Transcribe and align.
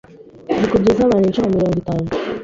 zikubye 0.59 0.89
iz’abantu 0.93 1.25
inshuro 1.27 1.47
mirongo 1.55 1.75
itanu 1.81 2.07